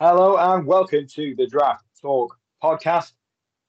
[0.00, 3.12] Hello and welcome to the Draft Talk podcast.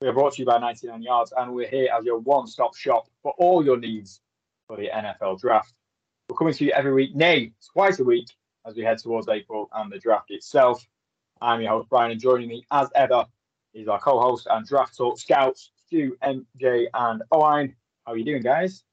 [0.01, 2.75] We are brought to you by 99 Yards and we're here as your one stop
[2.75, 4.21] shop for all your needs
[4.67, 5.71] for the NFL draft.
[6.27, 8.25] We're coming to you every week, nay, twice a week
[8.65, 10.83] as we head towards April and the draft itself.
[11.41, 13.27] I'm your host, Brian, and joining me as ever
[13.75, 17.75] is our co host and Draft Talk scouts, Stu, MJ, and Owen.
[18.03, 18.83] How are you doing, guys?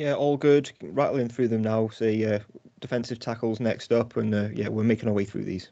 [0.00, 0.72] Yeah, all good.
[0.80, 1.88] Rattling through them now.
[1.88, 2.38] See, uh,
[2.80, 5.68] defensive tackles next up, and uh, yeah, we're making our way through these.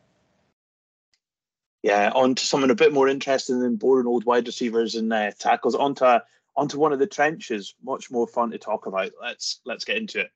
[1.83, 5.30] Yeah, on to something a bit more interesting than boring old wide receivers and uh,
[5.38, 5.75] tackles.
[5.75, 6.19] Onto
[6.59, 7.75] onto one of the trenches.
[7.83, 9.12] Much more fun to talk about.
[9.19, 10.30] Let's let's get into it.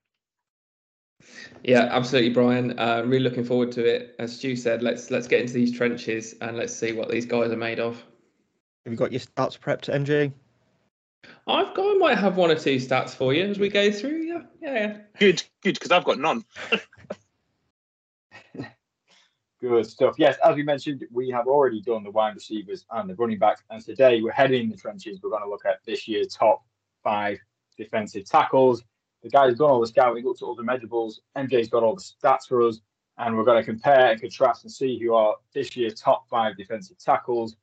[1.62, 2.78] Yeah, absolutely, Brian.
[2.78, 4.14] Uh, really looking forward to it.
[4.18, 7.50] As Stu said, let's let's get into these trenches and let's see what these guys
[7.50, 8.02] are made of.
[8.86, 10.32] Have you got your stats prepped, MJ?
[11.46, 14.22] I've got, I might have one or two stats for you as we go through.
[14.22, 14.98] Yeah, yeah, yeah.
[15.18, 16.44] Good, good, because I've got none.
[19.60, 20.16] Good stuff.
[20.18, 23.62] Yes, as we mentioned, we have already done the wide receivers and the running backs,
[23.70, 25.20] and today we're heading in the trenches.
[25.22, 26.64] We're going to look at this year's top
[27.04, 27.38] five
[27.76, 28.82] defensive tackles.
[29.22, 31.20] The guy's done all the scouting, looked at all the measurables.
[31.38, 32.80] MJ's got all the stats for us,
[33.18, 36.56] and we're going to compare and contrast and see who are this year's top five
[36.56, 37.54] defensive tackles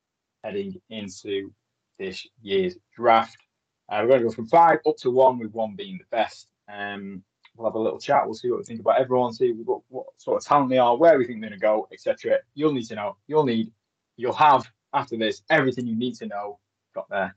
[0.46, 1.52] heading into
[1.98, 3.38] this year's draft.
[3.90, 6.48] Uh, we're going to go from five up to one, with one being the best.
[6.72, 7.24] Um,
[7.56, 8.26] we'll have a little chat.
[8.26, 10.96] We'll see what we think about everyone, see what, what sort of talent they are,
[10.96, 12.38] where we think they're going to go, etc.
[12.54, 13.18] You'll need to know.
[13.28, 13.72] You'll need.
[14.16, 16.60] You'll have after this everything you need to know.
[16.94, 17.36] Got there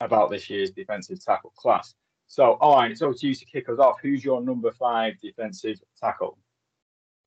[0.00, 1.94] about this year's defensive tackle class.
[2.28, 4.00] So, all right, it's over to you to kick us off.
[4.00, 6.38] Who's your number five defensive tackle?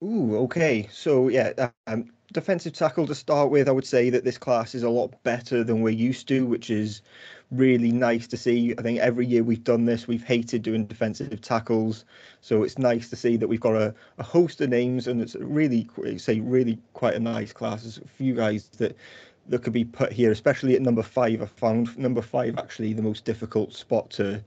[0.04, 0.88] Ooh, okay.
[0.92, 3.70] So yeah, um, defensive tackle to start with.
[3.70, 6.70] I would say that this class is a lot better than we're used to, which
[6.70, 7.02] is
[7.52, 8.74] really nice to see.
[8.78, 12.06] I think every year we've done this, we've hated doing defensive tackles,
[12.42, 15.36] so it's nice to see that we've got a, a host of names, and it's
[15.36, 15.88] really,
[16.18, 17.84] say, really quite a nice class.
[17.84, 18.96] There's a few guys that
[19.48, 21.42] that could be put here, especially at number five.
[21.42, 24.44] I found number five actually the most difficult spot to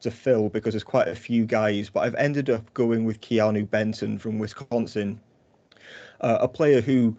[0.00, 3.68] to fill because there's quite a few guys, but I've ended up going with Keanu
[3.68, 5.20] Benton from Wisconsin,
[6.20, 7.16] uh, a player who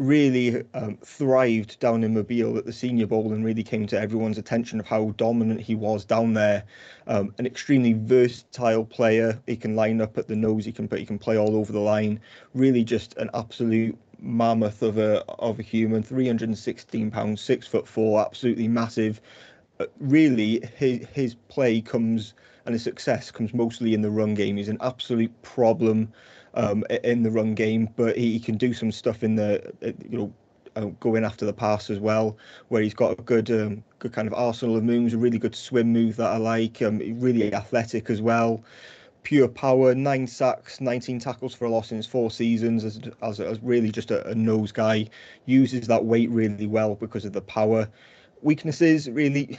[0.00, 4.38] really um, thrived down in Mobile at the Senior Bowl and really came to everyone's
[4.38, 6.64] attention of how dominant he was down there.
[7.06, 9.38] Um, an extremely versatile player.
[9.46, 10.64] He can line up at the nose.
[10.64, 12.18] He can he can play all over the line.
[12.54, 16.02] Really, just an absolute mammoth of a of a human.
[16.02, 19.20] 316 pounds, six foot four, absolutely massive.
[19.78, 22.32] Uh, really, his his play comes
[22.64, 24.56] and his success comes mostly in the run game.
[24.56, 26.10] He's an absolute problem
[26.54, 30.18] um, in the run game, but he, can do some stuff in the uh, you
[30.18, 30.32] know
[30.76, 32.36] uh, going after the pass as well,
[32.68, 35.54] where he's got a good um, good kind of arsenal of moves, a really good
[35.54, 36.82] swim move that I like.
[36.82, 38.62] Um, really athletic as well.
[39.22, 43.38] Pure power, nine sacks, 19 tackles for a loss in his four seasons as, as,
[43.38, 45.06] as really just a, a nose guy.
[45.44, 47.86] Uses that weight really well because of the power.
[48.40, 49.58] Weaknesses really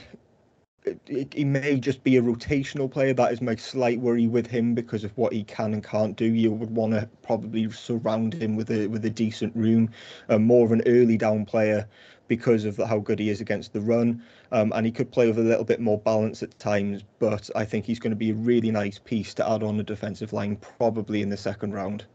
[1.06, 3.14] he may just be a rotational player.
[3.14, 6.24] That is my slight worry with him because of what he can and can't do.
[6.24, 9.90] You would want to probably surround him with a with a decent room,
[10.28, 11.88] uh, more of an early down player
[12.26, 14.22] because of how good he is against the run.
[14.50, 17.02] Um, and he could play with a little bit more balance at times.
[17.18, 19.84] But I think he's going to be a really nice piece to add on the
[19.84, 22.06] defensive line, probably in the second round.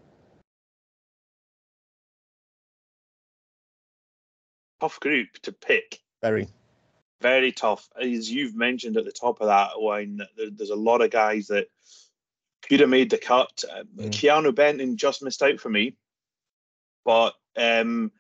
[4.82, 6.00] Tough group to pick.
[6.22, 6.48] Very
[7.22, 7.90] very tough.
[8.00, 11.68] As you've mentioned at the top of that one, there's a lot of guys that
[12.68, 13.64] could have made the cut.
[13.98, 14.10] Mm.
[14.10, 15.96] Keanu Benton just missed out for me,
[17.06, 18.12] but um,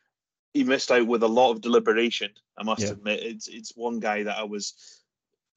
[0.53, 2.31] he missed out with a lot of deliberation.
[2.57, 2.91] I must yeah.
[2.91, 4.73] admit, it's it's one guy that I was,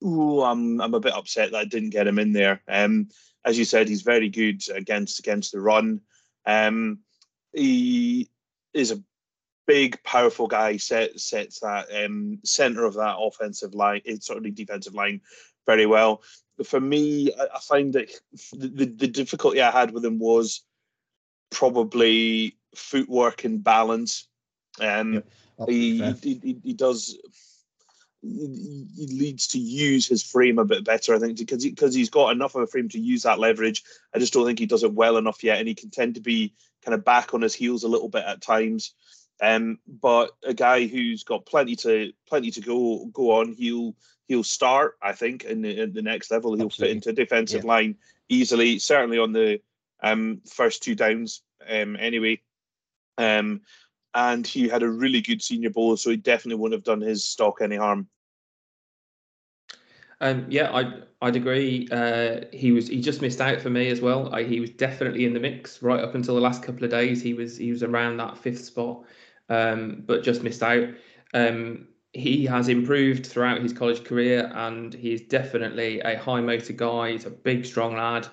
[0.04, 2.62] ooh, I'm I'm a bit upset that I didn't get him in there.
[2.68, 3.08] Um,
[3.44, 6.00] as you said, he's very good against against the run.
[6.44, 6.98] Um,
[7.54, 8.28] he
[8.74, 9.02] is a
[9.66, 14.50] big, powerful guy set, sets that um, center of that offensive line, it's eh, certainly
[14.50, 15.21] defensive line,
[15.66, 16.22] very well.
[16.65, 18.10] For me, I, I find that
[18.53, 20.62] the, the difficulty I had with him was
[21.51, 24.28] probably footwork and balance.
[24.80, 25.27] Um, yep.
[25.68, 27.16] he, he, he does
[28.22, 32.10] he leads to use his frame a bit better, I think, because he, because he's
[32.10, 33.83] got enough of a frame to use that leverage.
[34.15, 36.21] I just don't think he does it well enough yet, and he can tend to
[36.21, 36.53] be
[36.84, 38.95] kind of back on his heels a little bit at times.
[39.42, 43.95] Um, but a guy who's got plenty to plenty to go go on, he'll
[44.28, 44.97] he'll start.
[45.03, 47.01] I think in the, in the next level, he'll Absolutely.
[47.01, 47.69] fit into defensive yeah.
[47.69, 47.97] line
[48.28, 48.78] easily.
[48.78, 49.60] Certainly on the
[50.03, 51.42] um, first two downs.
[51.69, 52.41] Um, anyway,
[53.19, 53.63] um,
[54.15, 57.25] and he had a really good senior bowl, so he definitely wouldn't have done his
[57.25, 58.09] stock any harm.
[60.21, 61.89] Um, yeah, I'd, I'd agree.
[61.91, 64.34] Uh, he was he just missed out for me as well.
[64.34, 67.22] I, he was definitely in the mix right up until the last couple of days.
[67.22, 69.04] He was he was around that fifth spot,
[69.50, 70.88] um, but just missed out.
[71.34, 77.12] Um, he has improved throughout his college career, and he's definitely a high motor guy.
[77.12, 78.26] He's a big, strong lad,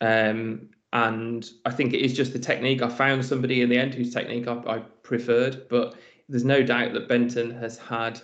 [0.00, 2.82] um, and I think it is just the technique.
[2.82, 5.96] I found somebody in the end whose technique I, I preferred, but
[6.28, 8.20] there's no doubt that Benton has had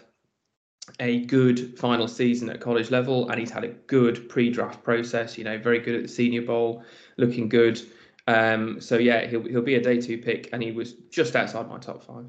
[1.01, 5.37] a good final season at college level, and he's had a good pre-draft process.
[5.39, 6.85] You know, very good at the Senior Bowl,
[7.17, 7.81] looking good.
[8.27, 11.69] Um, so yeah, he'll he'll be a day two pick, and he was just outside
[11.69, 12.27] my top five.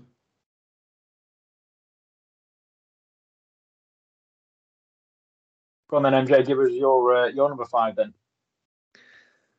[5.90, 6.46] Go on then, MJ.
[6.46, 8.14] Give us your uh, your number five then.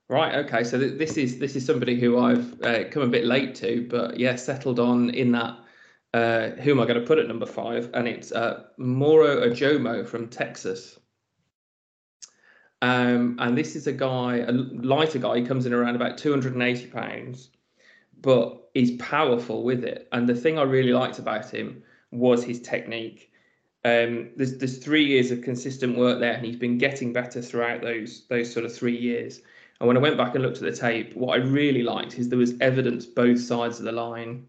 [0.08, 0.34] Right.
[0.44, 0.64] Okay.
[0.64, 3.86] So th- this is this is somebody who I've uh, come a bit late to,
[3.88, 5.58] but yeah, settled on in that
[6.14, 7.90] uh, who am I going to put at number five?
[7.94, 10.98] And it's uh, Moro Ojomo from Texas.
[12.82, 15.38] Um, and this is a guy, a lighter guy.
[15.38, 17.50] He comes in around about 280 pounds,
[18.20, 20.08] but he's powerful with it.
[20.12, 23.30] And the thing I really liked about him was his technique.
[23.86, 27.82] Um, there's there's three years of consistent work there, and he's been getting better throughout
[27.82, 29.40] those those sort of three years.
[29.80, 32.28] And when I went back and looked at the tape, what I really liked is
[32.28, 34.46] there was evidence both sides of the line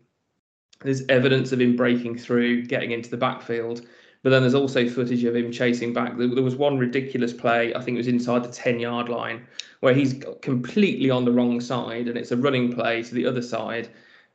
[0.82, 3.86] there's evidence of him breaking through, getting into the backfield.
[4.26, 6.18] But then there's also footage of him chasing back.
[6.18, 9.46] There, was one ridiculous play, I think it was inside the 10 yard line,
[9.82, 13.44] where he's completely on the wrong side and it's a running play to the other
[13.44, 13.88] side.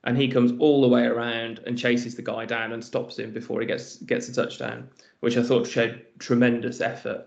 [0.04, 3.32] And he comes all the way around and chases the guy down and stops him
[3.32, 4.88] before he gets gets a touchdown,
[5.22, 7.26] which I thought showed tremendous effort.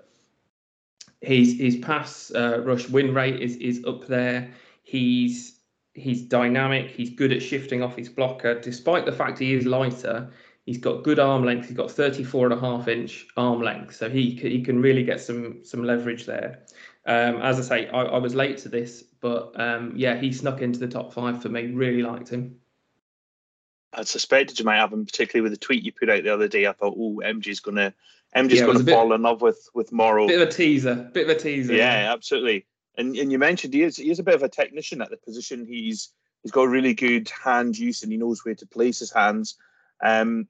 [1.20, 4.54] His his pass uh, rush win rate is is up there.
[4.84, 5.60] He's
[5.96, 6.92] he's dynamic.
[6.92, 10.32] He's good at shifting off his blocker, despite the fact he is lighter.
[10.66, 11.68] He's got good arm length.
[11.68, 15.20] He's got 34 and a half inch arm length, so he he can really get
[15.20, 16.64] some some leverage there.
[17.06, 20.62] Um, as I say, I, I, was late to this, but um, yeah, he snuck
[20.62, 21.68] into the top five for me.
[21.68, 22.62] Really liked him.
[23.92, 26.48] I suspected you might have him, particularly with the tweet you put out the other
[26.48, 26.66] day.
[26.66, 27.94] I thought, oh, MJ's gonna
[28.36, 30.28] MJ's yeah, gonna fall bit, in love with with Moro.
[30.28, 31.10] Bit of a teaser.
[31.14, 31.74] Bit of a teaser.
[31.74, 32.66] Yeah, absolutely.
[32.98, 35.18] And and you mentioned he is he is a bit of a technician at the
[35.18, 35.66] position.
[35.66, 36.10] He's
[36.42, 39.58] he's got really good hand use and he knows where to place his hands.
[40.02, 40.48] Um,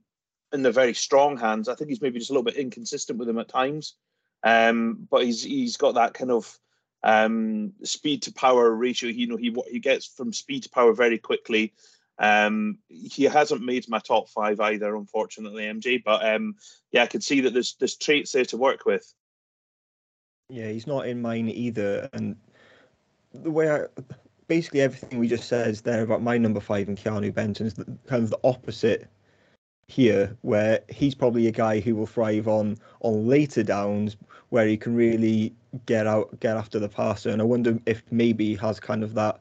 [0.53, 1.67] and they're very strong hands.
[1.67, 3.95] I think he's maybe just a little bit inconsistent with them at times.
[4.43, 6.57] Um, but he's he's got that kind of
[7.03, 9.09] um, speed to power ratio.
[9.09, 11.73] You know, he he gets from speed to power very quickly.
[12.19, 16.01] Um, he hasn't made my top five either, unfortunately, MJ.
[16.03, 16.55] But um,
[16.91, 19.11] yeah, I could see that there's there's traits there to work with.
[20.49, 22.09] Yeah, he's not in mine either.
[22.13, 22.35] And
[23.33, 23.85] the way I
[24.47, 27.73] basically everything we just said is there about my number five and Keanu Benton is
[27.73, 29.09] kind of the opposite
[29.87, 34.17] here, where he's probably a guy who will thrive on on later downs
[34.49, 35.53] where he can really
[35.85, 37.29] get out get after the passer.
[37.29, 39.39] And I wonder if maybe he has kind of that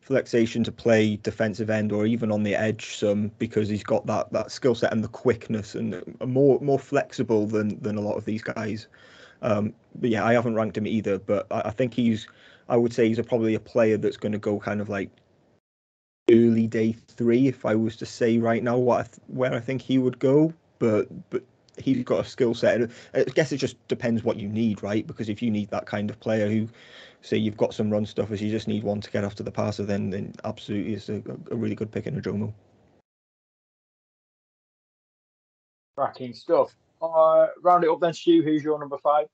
[0.00, 4.32] flexation to play defensive end or even on the edge some because he's got that
[4.32, 8.24] that skill set and the quickness and more more flexible than than a lot of
[8.24, 8.86] these guys.
[9.42, 12.26] Um, but yeah, I haven't ranked him either, but I, I think he's,
[12.68, 15.10] I would say he's a, probably a player that's going to go kind of like
[16.30, 19.60] early day three, if I was to say right now what I th- where I
[19.60, 20.52] think he would go.
[20.78, 21.42] But but
[21.76, 22.90] he's got a skill set.
[23.14, 25.06] I guess it just depends what you need, right?
[25.06, 26.68] Because if you need that kind of player who,
[27.22, 29.84] say, you've got some run stuffers, you just need one to get after the passer,
[29.84, 32.52] then then absolutely is a, a really good pick in Ojomo.
[35.96, 36.74] Cracking stuff.
[37.02, 38.42] Uh, round it up then, Stu.
[38.42, 39.26] Who's your number five?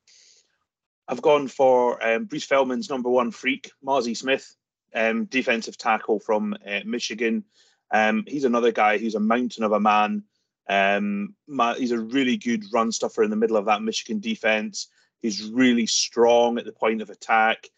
[1.07, 4.57] I've gone for um, Bruce Feldman's number one freak, Mazi Smith,
[4.95, 7.45] um, defensive tackle from uh, Michigan.
[7.91, 10.25] Um, he's another guy who's a mountain of a man.
[10.69, 11.35] Um,
[11.77, 14.89] he's a really good run stuffer in the middle of that Michigan defense.
[15.21, 17.69] He's really strong at the point of attack.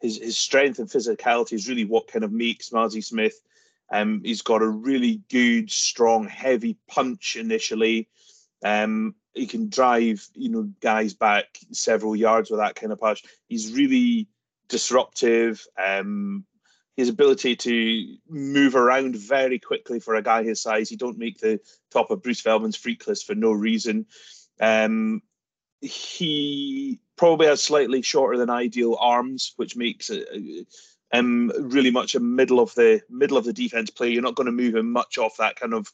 [0.00, 3.40] His his strength and physicality is really what kind of makes Mazi Smith.
[3.92, 8.08] Um, he's got a really good, strong, heavy punch initially.
[8.64, 13.22] Um, he can drive, you know, guys back several yards with that kind of punch.
[13.48, 14.28] He's really
[14.68, 15.66] disruptive.
[15.82, 16.44] Um,
[16.96, 20.88] his ability to move around very quickly for a guy his size.
[20.88, 21.60] He don't make the
[21.90, 24.06] top of Bruce Feldman's freak list for no reason.
[24.60, 25.22] Um,
[25.80, 30.66] he probably has slightly shorter than ideal arms, which makes it
[31.12, 34.10] um, really much a middle of the middle of the defense play.
[34.10, 35.92] You're not going to move him much off that kind of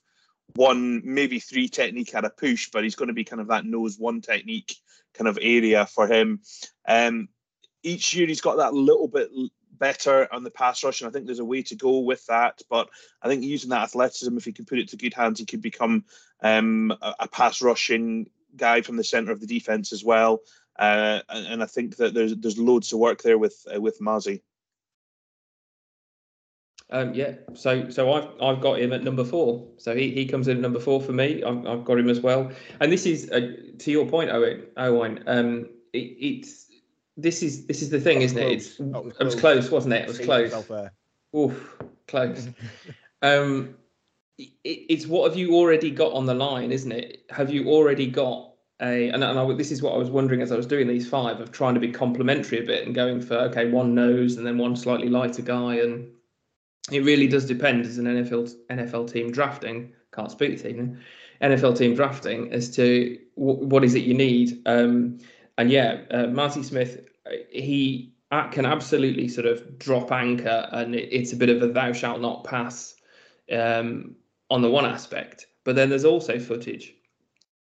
[0.54, 3.64] one, maybe three technique at a push, but he's going to be kind of that
[3.64, 4.76] nose one technique
[5.14, 6.40] kind of area for him.
[6.86, 7.28] Um,
[7.82, 9.30] each year he's got that little bit
[9.80, 12.62] better on the pass rush, and I think there's a way to go with that.
[12.70, 12.88] But
[13.22, 15.62] I think using that athleticism, if he can put it to good hands, he could
[15.62, 16.04] become
[16.42, 20.40] um, a, a pass rushing guy from the center of the defense as well.
[20.78, 24.00] uh, and, and, I think that there's there's loads to work there with uh, with
[24.00, 24.42] Mazi.
[26.92, 29.68] Um, yeah, so so I've I've got him at number four.
[29.78, 31.42] So he, he comes in at number four for me.
[31.42, 32.50] I've, I've got him as well.
[32.80, 34.66] And this is uh, to your point, Owen.
[34.76, 36.66] Owen, um, it, it's
[37.22, 38.52] this is this is the thing, isn't it?
[38.52, 40.02] It's it was close, wasn't it?
[40.02, 40.52] It was close.
[41.36, 41.76] Oof,
[42.08, 42.48] close.
[43.22, 43.76] um,
[44.38, 47.24] it, it's what have you already got on the line, isn't it?
[47.30, 49.08] Have you already got a?
[49.10, 51.40] And, and I, this is what I was wondering as I was doing these five
[51.40, 54.58] of trying to be complimentary a bit and going for okay, one nose and then
[54.58, 56.10] one slightly lighter guy and
[56.90, 59.92] it really does depend as an NFL NFL team drafting.
[60.12, 60.98] Can't speak to team.
[61.40, 64.60] NFL team drafting as to w- what is it you need.
[64.66, 65.18] Um,
[65.56, 67.09] and yeah, uh, Mazi Smith,
[67.50, 68.12] he
[68.52, 72.20] can absolutely sort of drop anchor, and it, it's a bit of a thou shalt
[72.20, 72.94] not pass
[73.52, 74.14] um,
[74.50, 75.46] on the one aspect.
[75.64, 76.94] But then there's also footage.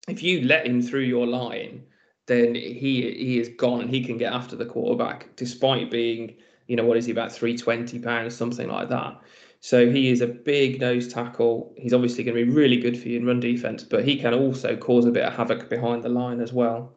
[0.08, 1.84] If you let him through your line,
[2.27, 6.36] then he he is gone and he can get after the quarterback, despite being
[6.72, 9.20] you know, what is he about 320 pounds, something like that.
[9.60, 11.74] So he is a big nose tackle.
[11.75, 14.34] He's obviously going to be really good for you in run defense, but he can
[14.34, 16.96] also cause a bit of havoc behind the line as well.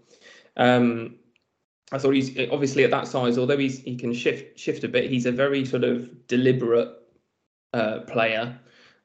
[0.57, 1.17] Um,
[1.93, 5.11] I thought he's obviously at that size, although he's he can shift shift a bit.
[5.11, 6.91] He's a very sort of deliberate
[7.73, 8.59] uh, player.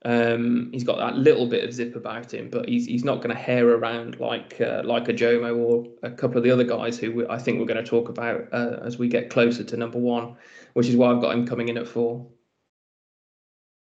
[0.05, 3.35] Um, he's got that little bit of zip about him, but he's he's not going
[3.35, 6.97] to hair around like uh, like a Jomo or a couple of the other guys
[6.97, 9.99] who I think we're going to talk about uh, as we get closer to number
[9.99, 10.37] one,
[10.73, 12.27] which is why I've got him coming in at four.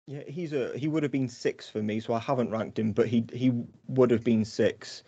[0.06, 2.92] Yeah, he's a he would have been six for me, so I haven't ranked him,
[2.92, 3.52] but he he
[3.88, 5.02] would have been six.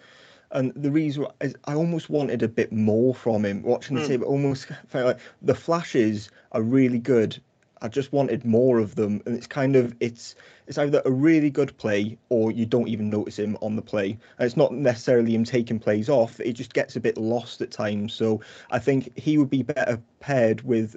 [0.53, 3.63] And the reason is I almost wanted a bit more from him.
[3.63, 4.07] Watching the mm.
[4.07, 7.39] tape, almost felt like the flashes are really good,
[7.83, 10.35] I just wanted more of them, and it's kind of it's
[10.67, 14.19] it's either a really good play or you don't even notice him on the play,
[14.39, 16.41] and it's not necessarily him taking plays off.
[16.41, 18.15] It just gets a bit lost at times.
[18.15, 20.97] So I think he would be better paired with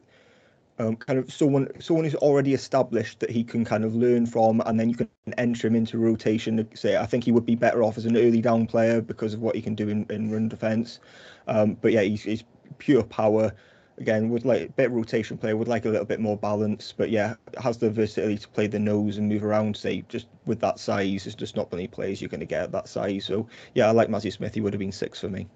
[0.80, 4.62] um, kind of someone someone who's already established that he can kind of learn from,
[4.66, 6.68] and then you can enter him into rotation.
[6.74, 9.42] Say, I think he would be better off as an early down player because of
[9.42, 11.00] what he can do in, in run defense.
[11.48, 12.44] Um, but yeah, he's, he's
[12.78, 13.54] pure power
[13.98, 17.10] again would like a bit rotation player would like a little bit more balance but
[17.10, 20.80] yeah has the versatility to play the nose and move around say just with that
[20.80, 23.46] size it's just not many players you're going to get at that size so
[23.76, 25.48] yeah i like Mazi Smith he would have been six for me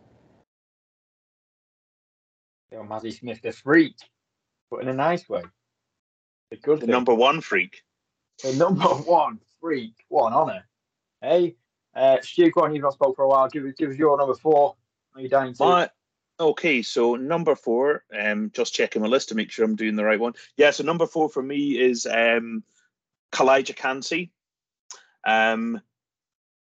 [2.73, 3.95] Mazi Smith the freak
[4.73, 5.43] but in a nice way
[6.49, 7.83] the good the number one freak
[8.43, 10.67] the number one freak what an honor
[11.21, 11.55] hey
[11.95, 14.33] uh Stu go on you've not spoke for a while give, give us your number
[14.33, 14.75] four
[15.15, 15.89] are you dying to My,
[16.39, 20.03] Okay, so number four, um, just checking my list to make sure I'm doing the
[20.03, 20.33] right one.
[20.57, 22.63] Yeah, so number four for me is um,
[23.31, 24.31] Calijah Kancey.
[25.25, 25.79] Um,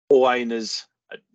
[0.09, 0.85] Owen is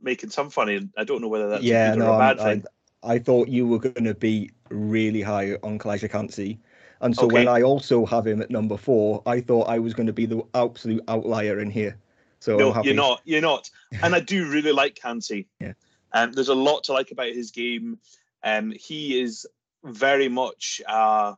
[0.03, 0.89] making some funny.
[0.99, 2.65] I don't know whether that's yeah, a no, a bad thing.
[3.03, 6.61] I, I, thought you were going to be really high on Calijah Kancey.
[7.01, 7.35] And so okay.
[7.35, 10.27] when I also have him at number four, I thought I was going to be
[10.27, 11.99] the absolute outlier in here.
[12.41, 13.21] So no, you're not.
[13.25, 13.71] You're not.
[14.03, 15.49] And I do really like Kancey.
[15.61, 15.73] Yeah.
[16.13, 17.99] Um, there's a lot to like about his game.
[18.43, 19.47] Um, he is
[19.85, 21.35] very much uh,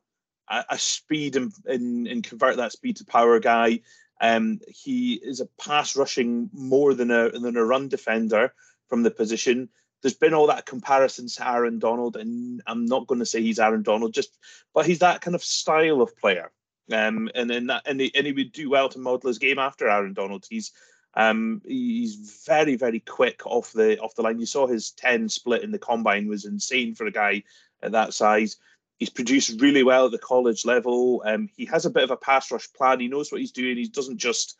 [0.48, 3.80] a, a speed and, and, and, convert that speed to power guy.
[4.20, 8.52] Um, he is a pass rushing more than a than a run defender
[8.88, 9.68] from the position.
[10.02, 13.58] There's been all that comparisons to Aaron Donald, and I'm not going to say he's
[13.58, 14.38] Aaron Donald, just
[14.74, 16.52] but he's that kind of style of player.
[16.90, 19.88] Um, and that and he, and he would do well to model his game after
[19.88, 20.46] Aaron Donald.
[20.48, 20.72] He's
[21.14, 24.38] um, he's very, very quick off the off the line.
[24.38, 27.42] You saw his 10 split in the combine was insane for a guy
[27.82, 28.56] at that size.
[28.98, 31.22] He's produced really well at the college level.
[31.24, 33.00] Um, he has a bit of a pass rush plan.
[33.00, 33.76] He knows what he's doing.
[33.76, 34.56] He doesn't just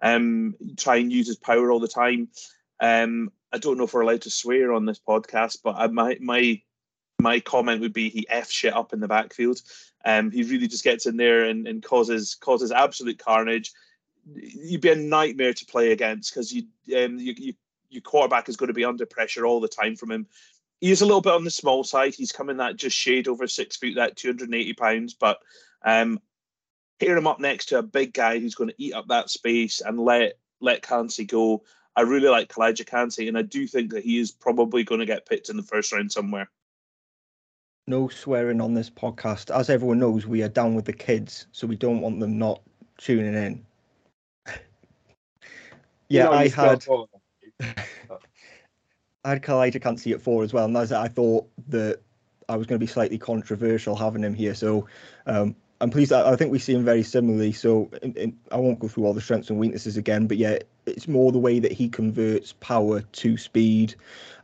[0.00, 2.28] um, try and use his power all the time.
[2.80, 6.16] Um, I don't know if we're allowed to swear on this podcast, but I, my
[6.20, 6.60] my
[7.20, 9.60] my comment would be he f shit up in the backfield.
[10.04, 13.72] Um, he really just gets in there and, and causes causes absolute carnage
[14.34, 16.62] you'd be a nightmare to play against because you,
[16.96, 17.54] um, you, you,
[17.90, 20.26] your quarterback is going to be under pressure all the time from him.
[20.80, 22.14] He is a little bit on the small side.
[22.14, 25.14] He's coming that just shade over six feet, that 280 pounds.
[25.14, 25.38] But
[25.84, 26.20] um,
[26.98, 29.80] pair him up next to a big guy who's going to eat up that space
[29.80, 31.62] and let let Kancey go.
[31.94, 35.06] I really like Calijah Kancey, and I do think that he is probably going to
[35.06, 36.48] get picked in the first round somewhere.
[37.86, 39.54] No swearing on this podcast.
[39.54, 42.62] As everyone knows, we are down with the kids, so we don't want them not
[42.98, 43.66] tuning in.
[46.08, 46.84] Yeah, I had.
[49.24, 52.00] I had Calijah Kancey at four as well, and as I thought that
[52.48, 54.54] I was going to be slightly controversial having him here.
[54.54, 54.86] So
[55.26, 56.12] um, I'm pleased.
[56.12, 57.52] I, I, think we see him very similarly.
[57.52, 60.58] So in, in, I won't go through all the strengths and weaknesses again, but yeah,
[60.86, 63.94] it's more the way that he converts power to speed,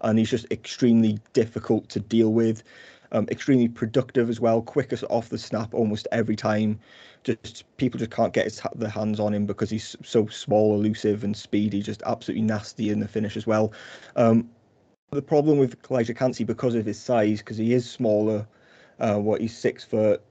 [0.02, 2.62] and he's just extremely difficult to deal with.
[3.10, 6.78] Um, extremely productive as well, quickest off the snap almost every time.
[7.24, 11.24] Just people just can't get his, their hands on him because he's so small, elusive,
[11.24, 11.82] and speedy.
[11.82, 13.72] Just absolutely nasty in the finish as well.
[14.16, 14.48] Um,
[15.10, 18.46] the problem with Calijah Kancey because of his size, because he is smaller.
[19.00, 20.22] Uh, what he's six foot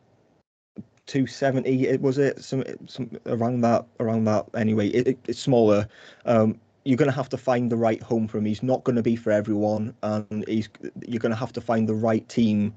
[1.07, 4.89] 270 it was it some, some around that around that anyway.
[4.89, 5.87] It, it, it's smaller.
[6.25, 8.45] Um, you're going to have to find the right home for him.
[8.45, 10.69] He's not going to be for everyone and he's
[11.07, 12.73] you're going to have to find the right team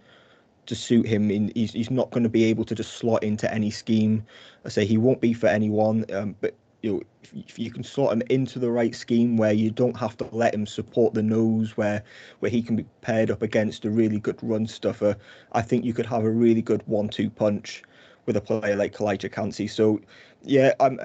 [0.66, 1.30] to suit him.
[1.30, 4.24] In he's, he's not going to be able to just slot into any scheme.
[4.64, 7.84] I say he won't be for anyone um, but you know, if, if, you can
[7.84, 11.22] slot him into the right scheme where you don't have to let him support the
[11.22, 12.02] nose, where
[12.38, 15.16] where he can be paired up against a really good run stuffer,
[15.52, 17.82] I think you could have a really good one-two punch
[18.26, 19.66] with a player like Calijah Kancey.
[19.66, 20.00] So,
[20.42, 21.00] yeah, I'm.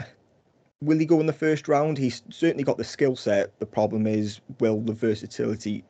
[0.81, 1.97] Will he go in the first round?
[1.97, 3.57] He's certainly got the skill set.
[3.59, 5.83] The problem is, will the versatility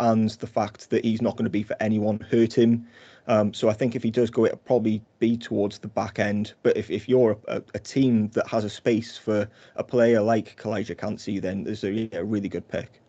[0.00, 2.86] and the fact that he's not going to be for anyone hurt him?
[3.28, 6.54] Um, so I think if he does go, it'll probably be towards the back end.
[6.62, 10.60] But if, if you're a, a team that has a space for a player like
[10.60, 13.00] Calijah Kancey, then there's a, a really good pick.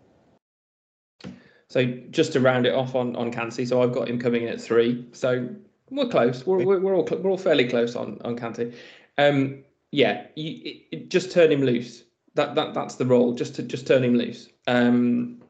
[1.69, 4.49] So just to round it off on on Kancey, so I've got him coming in
[4.49, 5.07] at three.
[5.13, 5.47] So
[5.91, 6.45] we're close.
[6.45, 8.73] We're, we're, we're all we're all fairly close on on Kancey.
[9.17, 12.03] Um, yeah, you, it, it, just turn him loose.
[12.35, 13.33] That that that's the role.
[13.33, 14.47] Just to just turn him loose.
[14.67, 15.43] Um,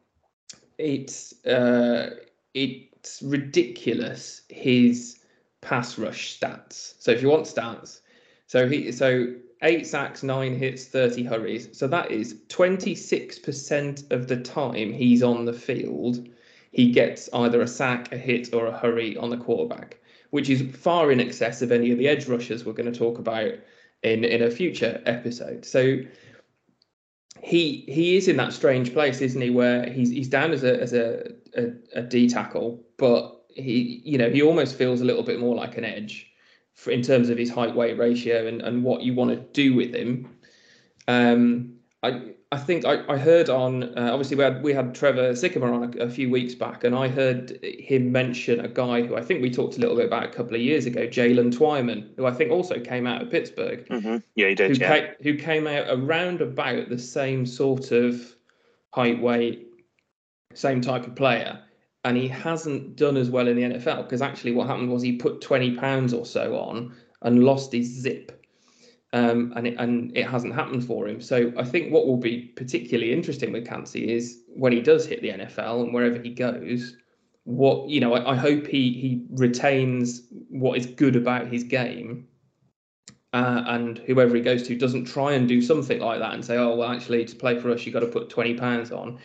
[0.77, 2.15] it's uh,
[2.53, 5.19] it's ridiculous his
[5.62, 6.95] pass rush stats.
[7.00, 8.01] So if you want stats,
[8.48, 11.69] so he so eight sacks, nine hits, thirty hurries.
[11.71, 16.27] So that is twenty six percent of the time he's on the field.
[16.71, 19.98] He gets either a sack, a hit, or a hurry on the quarterback
[20.31, 23.19] which is far in excess of any of the edge rushers we're going to talk
[23.19, 23.53] about
[24.03, 25.63] in in a future episode.
[25.63, 26.00] So
[27.41, 30.81] he he is in that strange place, isn't he, where he's he's down as a
[30.81, 35.23] as a, a, a D tackle, but he you know he almost feels a little
[35.23, 36.27] bit more like an edge
[36.73, 39.75] for, in terms of his height weight ratio and and what you want to do
[39.75, 40.29] with him.
[41.07, 45.31] Um, I I think I, I heard on uh, obviously we had we had Trevor
[45.31, 49.16] Sikkema on a, a, few weeks back, and I heard him mention a guy who
[49.16, 52.09] I think we talked a little bit about a couple of years ago, Jaylen Twyman,
[52.18, 53.87] who I think also came out of Pittsburgh.
[53.87, 54.18] Mm-hmm.
[54.35, 54.72] Yeah, he did.
[54.75, 55.00] Who, yeah.
[55.00, 58.35] Came, who came out around about the same sort of
[58.94, 59.70] height, weight,
[60.53, 61.57] same type of player,
[62.03, 65.14] and he hasn't done as well in the NFL because actually what happened was he
[65.14, 68.40] put twenty pounds or so on and lost his zip
[69.13, 71.19] um, and it, and it hasn't happened for him.
[71.19, 75.21] So I think what will be particularly interesting with Kancey is when he does hit
[75.21, 76.95] the NFL and wherever he goes,
[77.43, 82.27] what you know, I, I hope he he retains what is good about his game.
[83.33, 86.57] Uh, and whoever he goes to doesn't try and do something like that and say,
[86.57, 89.19] "Oh, well, actually, to play for us, you've got to put twenty pounds on."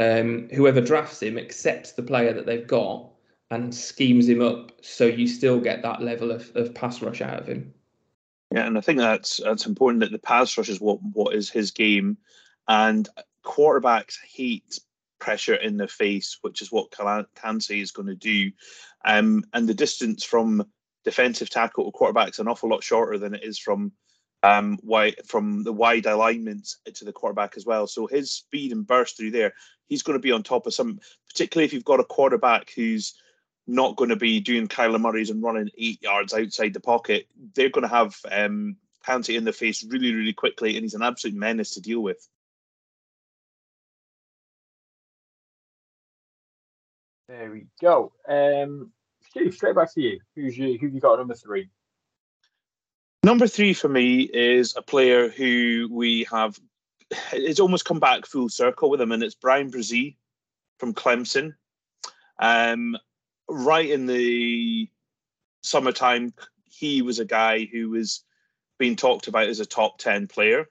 [0.00, 3.10] Um, whoever drafts him accepts the player that they've got
[3.50, 7.38] and schemes him up so you still get that level of, of pass rush out
[7.38, 7.72] of him.
[8.56, 11.50] Yeah, and I think that's that's important that the pass rush is what what is
[11.50, 12.16] his game,
[12.66, 13.06] and
[13.44, 14.78] quarterbacks hate
[15.18, 16.90] pressure in the face, which is what
[17.34, 18.50] Kancey is going to do.
[19.04, 20.64] Um, and the distance from
[21.04, 23.92] defensive tackle to quarterback is an awful lot shorter than it is from
[24.42, 27.86] um, wide, from the wide alignments to the quarterback as well.
[27.86, 29.52] So his speed and burst through there,
[29.84, 33.20] he's going to be on top of some, particularly if you've got a quarterback who's
[33.66, 37.26] not going to be doing Kyler Murray's and running eight yards outside the pocket.
[37.54, 41.02] They're going to have um, Kancey in the face really, really quickly, and he's an
[41.02, 42.26] absolute menace to deal with.
[47.28, 48.12] There we go.
[48.28, 48.92] Um,
[49.30, 50.20] Steve, straight back to you.
[50.36, 50.78] Who's you?
[50.78, 51.68] Who you got number three?
[53.24, 56.56] Number three for me is a player who we have.
[57.32, 60.16] It's almost come back full circle with him, and it's Bryan Bresee
[60.78, 61.54] from Clemson.
[62.38, 62.96] Um,
[63.48, 64.88] right in the
[65.62, 66.32] summertime,
[66.64, 68.24] he was a guy who was
[68.78, 70.68] being talked about as a top 10 player.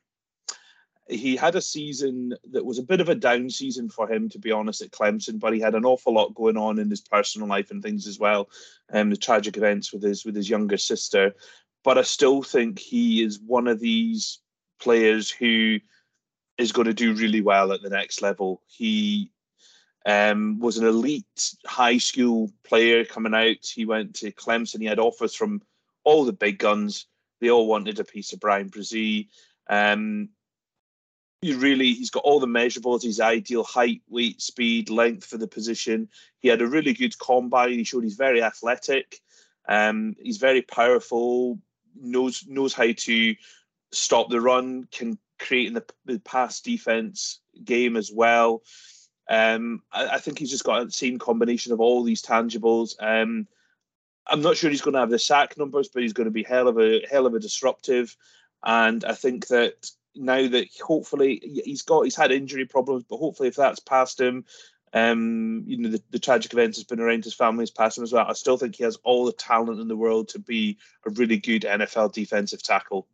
[1.07, 4.39] He had a season that was a bit of a down season for him, to
[4.39, 7.47] be honest, at Clemson, but he had an awful lot going on in his personal
[7.47, 8.49] life and things as well.
[8.91, 11.35] Um, the tragic events with his with his younger sister.
[11.83, 14.39] But I still think he is one of these
[14.79, 15.79] players who
[16.57, 18.63] is going to do really well at the next level.
[18.65, 19.31] He
[20.05, 23.65] um, was an elite high school player coming out.
[23.65, 24.79] He went to Clemson.
[24.79, 25.61] He had offers from
[26.03, 27.07] all the big guns.
[27.41, 29.27] They all wanted a piece of Bryan Bresee.
[29.67, 30.29] Um,
[31.41, 33.03] you really, he's got all the measurables.
[33.03, 36.09] His ideal height, weight, speed, length for the position.
[36.39, 37.73] He had a really good combine.
[37.73, 39.19] He showed he's very athletic.
[39.67, 41.59] Um, he's very powerful.
[41.99, 43.35] knows knows how to
[43.91, 44.87] stop the run.
[44.91, 48.61] Can creating the, the pass defense game as well.
[49.29, 52.95] Um, I, I, think he's just got a same combination of all these tangibles.
[52.99, 53.47] Um,
[54.27, 56.43] I'm not sure he's going to have the sack numbers, but he's going to be
[56.43, 58.15] hell of a hell of a disruptive.
[58.63, 63.49] And I think that now that hopefully he's got he's had injury problems, but hopefully
[63.49, 64.45] if that's past him,
[64.93, 68.13] um, you know the, the tragic events has been around his family's passed him as
[68.13, 68.25] well.
[68.27, 71.37] I still think he has all the talent in the world to be a really
[71.37, 73.07] good NFL defensive tackle.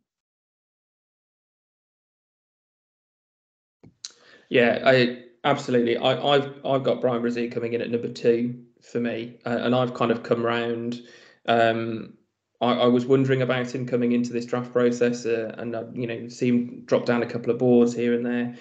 [4.48, 5.96] Yeah, I absolutely.
[5.96, 9.74] I, have I've got Bryan Bresee coming in at number two for me, uh, and
[9.74, 11.02] I've kind of come round.
[11.46, 12.14] Um,
[12.60, 16.28] I, I, was wondering about him coming into this draft process, uh, and you know,
[16.28, 18.56] see him drop down a couple of boards here and there.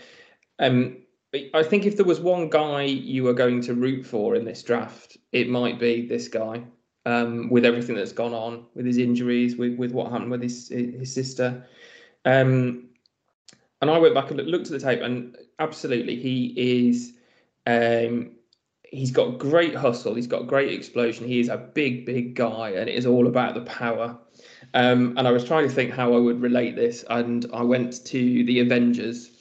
[0.60, 0.98] Um,
[1.54, 4.62] I think if there was one guy you were going to root for in this
[4.64, 6.64] draft, it might be this guy.
[7.04, 10.70] Um, with everything that's gone on, with his injuries, with with what happened with his
[10.70, 11.66] his sister.
[12.26, 12.91] Um,
[13.82, 16.54] and I went back and looked at the tape, and absolutely, he
[16.86, 17.14] is.
[17.66, 18.32] Um,
[18.84, 20.14] he's got great hustle.
[20.16, 21.26] He's got great explosion.
[21.26, 24.18] He is a big, big guy, and it is all about the power.
[24.74, 28.06] Um, and I was trying to think how I would relate this, and I went
[28.06, 29.32] to the Avengers,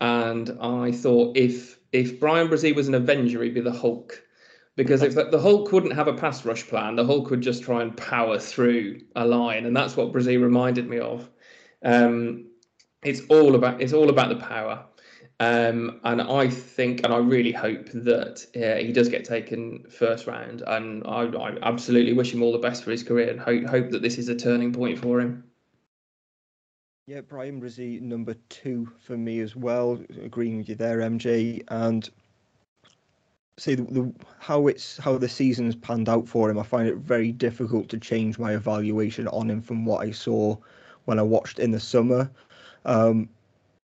[0.00, 4.22] and I thought if if Bryan Bresee was an Avenger, he'd be the Hulk,
[4.76, 7.82] because if the Hulk wouldn't have a pass rush plan, the Hulk would just try
[7.82, 11.28] and power through a line, and that's what Bresee reminded me of.
[11.82, 12.49] Um,
[13.02, 14.84] it's all about it's all about the power.
[15.38, 20.62] Um, and I think, and I really hope that he does get taken first round.
[20.66, 23.90] And I, I, absolutely wish him all the best for his career, and hope, hope
[23.90, 25.44] that this is a turning point for him.
[27.06, 29.98] Yeah, Bryan Bresee number two for me as well.
[30.22, 31.62] Agreeing with you there, MJ.
[31.68, 32.08] And
[33.56, 36.58] say the, the, how it's how the season's panned out for him.
[36.58, 40.58] I find it very difficult to change my evaluation on him from what I saw
[41.06, 42.30] when I watched in the summer
[42.84, 43.28] um,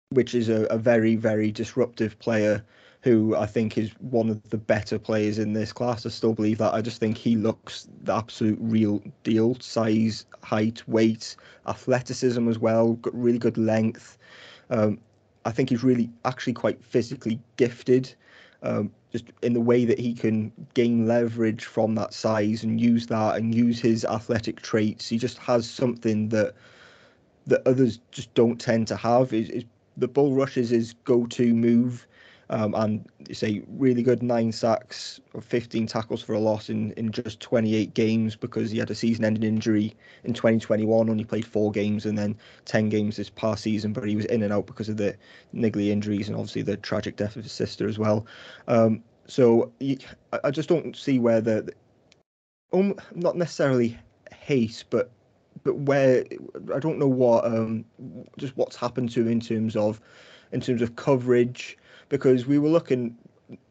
[0.09, 2.63] which is a, a, very, very disruptive player
[3.01, 6.05] who I think is one of the better players in this class.
[6.05, 6.73] I still believe that.
[6.73, 9.57] I just think he looks the absolute real deal.
[9.59, 11.35] Size, height, weight,
[11.67, 14.17] athleticism as well, got really good length.
[14.69, 14.99] Um,
[15.45, 18.13] I think he's really actually quite physically gifted.
[18.61, 23.05] Um, just in the way that he can gain leverage from that size and use
[23.07, 25.07] that and use his athletic traits.
[25.07, 26.55] He just has something that
[27.47, 29.33] that others just don't tend to have.
[29.33, 29.63] Is, is
[29.97, 32.07] the bull rush is his go-to move,
[32.49, 36.91] um, and it's a really good nine sacks or 15 tackles for a loss in,
[36.93, 41.09] in just 28 games because he had a season-ending injury in 2021.
[41.09, 44.43] Only played four games and then 10 games this past season, but he was in
[44.43, 45.15] and out because of the
[45.53, 48.25] niggly injuries and obviously the tragic death of his sister as well.
[48.67, 49.71] Um, so
[50.43, 51.73] I just don't see where the,
[52.73, 53.97] um, not necessarily
[54.31, 55.09] hate, but
[55.63, 56.25] but where
[56.73, 57.85] I don't know what um
[58.37, 60.01] just what's happened to him in terms of
[60.51, 61.77] in terms of coverage
[62.09, 63.15] because we were looking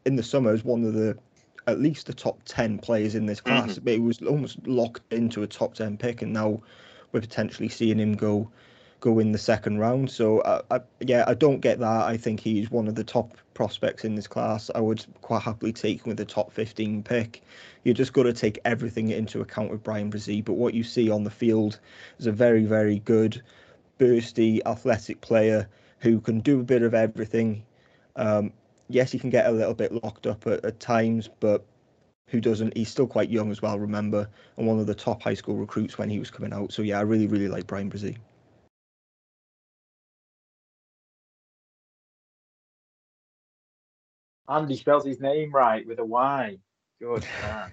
[0.05, 1.17] in the summer as one of the
[1.67, 3.83] at least the top 10 players in this class mm-hmm.
[3.83, 6.61] but he was almost locked into a top 10 pick and now
[7.11, 8.49] we're potentially seeing him go
[9.03, 10.09] go in the second round.
[10.09, 12.03] So uh, I, yeah, I don't get that.
[12.05, 14.71] I think he's one of the top prospects in this class.
[14.73, 17.43] I would quite happily take him with the top 15 pick.
[17.83, 20.43] You just got to take everything into account with Bryan Bresee.
[20.43, 21.81] But what you see on the field
[22.17, 23.41] is a very, very good,
[23.99, 25.67] bursty, athletic player
[25.99, 27.65] who can do a bit of everything.
[28.15, 28.53] Um,
[28.87, 31.65] yes, he can get a little bit locked up at, at times, but
[32.27, 32.77] who doesn't?
[32.77, 35.97] He's still quite young as well, remember, and one of the top high school recruits
[35.97, 36.71] when he was coming out.
[36.71, 38.15] So yeah, I really, really like Bryan Bresee.
[44.49, 46.57] Andy spells his name right with a Y.
[46.99, 47.71] Good man.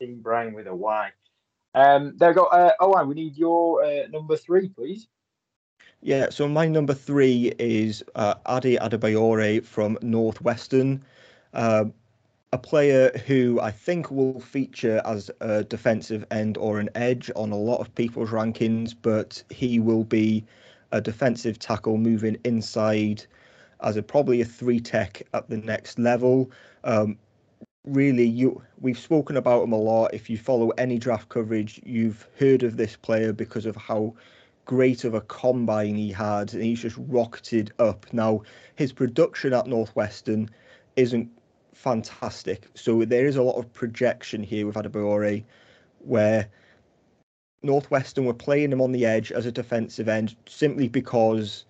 [0.00, 1.10] Team Brian with a Y.
[1.74, 2.44] Um, there we go.
[2.44, 5.08] Uh, oh, we need your uh, number three, please.
[6.00, 11.04] Yeah, so my number three is uh, Ade Adebawore from Northwestern,
[11.54, 11.86] uh,
[12.52, 17.50] a player who I think will feature as a defensive end or an edge on
[17.50, 20.44] a lot of people's rankings, but he will be
[20.92, 23.26] a defensive tackle moving inside
[23.80, 26.50] as a probably a three tech at the next level.
[26.84, 27.18] Um,
[27.84, 30.14] really, you we've spoken about him a lot.
[30.14, 34.14] If you follow any draft coverage, you've heard of this player because of how
[34.64, 38.06] great of a combine he had, and he's just rocketed up.
[38.12, 38.42] Now,
[38.76, 40.50] his production at Northwestern
[40.96, 41.30] isn't
[41.72, 45.44] fantastic, so there is a lot of projection here with Adebawore,
[46.00, 46.48] where
[47.62, 51.64] Northwestern were playing him on the edge as a defensive end simply because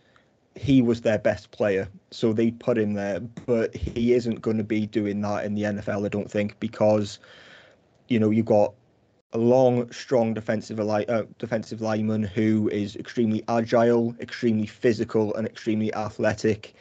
[0.55, 3.21] he was their best player, so they put him there.
[3.21, 7.19] But he isn't going to be doing that in the NFL, I don't think, because
[8.09, 8.75] you know you've got
[9.33, 15.93] a long, strong defensive uh, defensive lineman who is extremely agile, extremely physical, and extremely
[15.95, 16.75] athletic.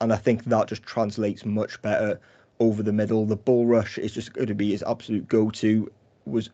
[0.00, 2.20] And I think that just translates much better
[2.60, 3.24] over the middle.
[3.24, 5.90] The bull rush is just going to be his absolute go-to.
[6.26, 6.50] Was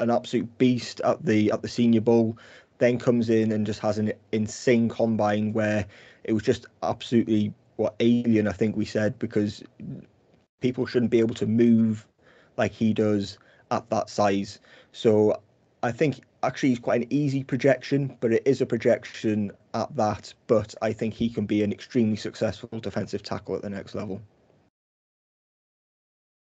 [0.00, 2.38] an absolute beast at the at the Senior Bowl.
[2.78, 5.84] Then comes in and just has an insane combine where
[6.24, 8.48] it was just absolutely what alien.
[8.48, 9.62] I think we said because
[10.60, 12.06] people shouldn't be able to move
[12.56, 13.38] like he does
[13.70, 14.58] at that size.
[14.92, 15.40] So
[15.82, 20.32] I think actually he's quite an easy projection, but it is a projection at that.
[20.46, 24.20] But I think he can be an extremely successful defensive tackle at the next level.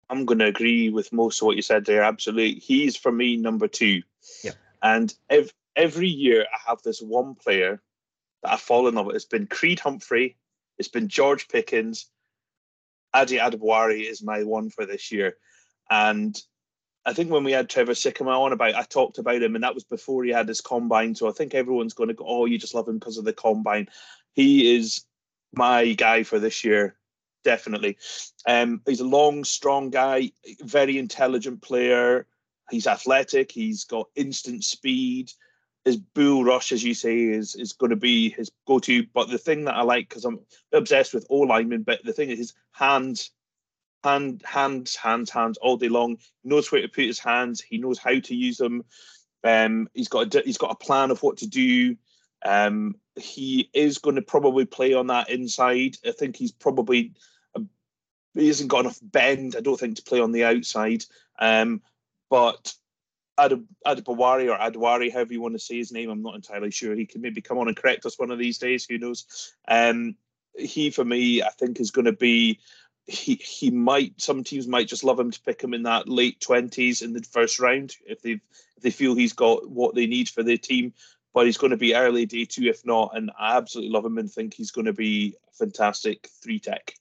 [0.10, 2.04] I'm going to agree with most of what you said there.
[2.04, 2.60] Absolutely.
[2.60, 4.04] He's for me number two.
[4.44, 4.52] Yeah.
[4.84, 7.82] And ev- every year I have this one player
[8.44, 9.16] that I fall in love with.
[9.16, 10.38] It's been Creed Humphrey,
[10.78, 12.08] it's been George Pickens.
[13.16, 15.38] Ade Adebawore is my one for this year.
[15.90, 16.36] And
[17.06, 19.76] I think when we had Trevor Sikkema on about, I talked about him, and that
[19.76, 21.16] was before he had his combine.
[21.16, 23.34] So I think everyone's going to go, "Oh, you just love him because of the
[23.34, 23.90] combine."
[24.34, 25.06] He is
[25.54, 26.96] my guy for this year,
[27.44, 27.98] definitely.
[28.48, 30.32] Um, he's a long, strong guy,
[30.62, 32.26] very intelligent player.
[32.72, 33.52] He's athletic.
[33.52, 35.32] He's got instant speed.
[35.86, 39.06] His bull rush, as you say, is is going to be his go-to.
[39.14, 40.40] But the thing that I like, because I'm
[40.72, 43.32] obsessed with all linemen, but the thing is his hands
[44.04, 46.18] hand, hands, hands, hands all day long.
[46.42, 47.62] He knows where to put his hands.
[47.62, 48.84] He knows how to use them.
[49.44, 51.96] Um, he's got a, he's got a plan of what to do.
[52.46, 55.98] Um, he is going to probably play on that inside.
[56.06, 57.14] I think he's probably
[58.34, 59.56] he hasn't got enough bend.
[59.56, 61.06] I don't think to play on the outside.
[61.40, 61.82] Um,
[62.30, 62.74] but
[63.38, 66.96] Ad- or Adwari, however you want to say his name, I'm not entirely sure.
[66.96, 68.86] He can maybe come on and correct us one of these days.
[68.86, 69.54] Who knows?
[69.68, 70.16] Um,
[70.56, 72.60] he for me, I think, is going to be
[73.06, 76.40] he he might some teams might just love him to pick him in that late
[76.40, 78.40] twenties in the first round if they
[78.78, 80.94] if they feel he's got what they need for their team.
[81.34, 84.20] But he's going to be early day two if not, and I absolutely love him
[84.20, 86.94] and think he's going to be fantastic three tech.